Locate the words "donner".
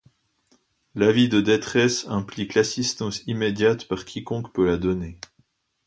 4.77-5.19